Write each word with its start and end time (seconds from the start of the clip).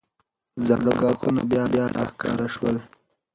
زاړه 0.67 0.91
ګواښونه 0.99 1.41
بیا 1.51 1.83
راښکاره 1.95 2.47
شول. 2.55 2.77